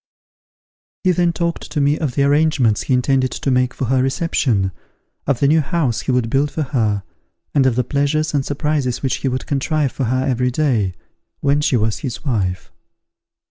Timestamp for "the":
2.15-2.23, 5.39-5.47, 7.75-7.83